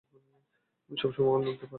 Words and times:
আমি 0.83 0.97
সবমসময় 0.97 1.29
আমার 1.29 1.41
লোকদের 1.41 1.59
পাঠাই। 1.59 1.69